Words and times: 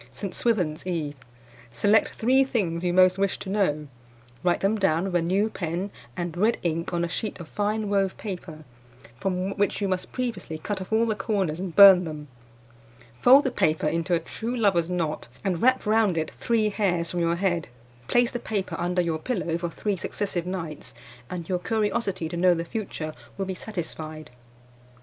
"St. 0.11 0.33
Swithin's 0.33 0.87
Eve. 0.87 1.13
Select 1.69 2.07
three 2.09 2.43
things 2.43 2.83
you 2.83 2.91
most 2.91 3.19
wish 3.19 3.37
to 3.37 3.51
know; 3.51 3.87
write 4.43 4.61
them 4.61 4.75
down 4.75 5.03
with 5.03 5.13
a 5.15 5.21
new 5.21 5.47
pen 5.47 5.91
and 6.17 6.35
red 6.35 6.57
ink 6.63 6.91
on 6.91 7.05
a 7.05 7.07
sheet 7.07 7.39
of 7.39 7.47
fine 7.47 7.87
wove 7.87 8.17
paper, 8.17 8.63
from 9.19 9.55
which 9.57 9.79
you 9.79 9.87
must 9.87 10.11
previously 10.11 10.57
cut 10.57 10.81
off 10.81 10.91
all 10.91 11.05
the 11.05 11.13
corners 11.13 11.59
and 11.59 11.75
burn 11.75 12.03
them. 12.05 12.29
Fold 13.21 13.43
the 13.43 13.51
paper 13.51 13.85
into 13.85 14.15
a 14.15 14.19
true 14.19 14.57
lover's 14.57 14.89
knot, 14.89 15.27
and 15.43 15.61
wrap 15.61 15.85
round 15.85 16.17
it 16.17 16.31
three 16.31 16.69
hairs 16.69 17.11
from 17.11 17.19
your 17.19 17.35
head. 17.35 17.67
Place 18.07 18.31
the 18.31 18.39
paper 18.39 18.75
under 18.79 19.03
your 19.03 19.19
pillow 19.19 19.55
for 19.59 19.69
three 19.69 19.97
successive 19.97 20.47
nights, 20.47 20.95
and 21.29 21.47
your 21.47 21.59
curiosity 21.59 22.27
to 22.27 22.35
know 22.35 22.55
the 22.55 22.65
future 22.65 23.13
will 23.37 23.45
be 23.45 23.53
satisfied. 23.53 24.31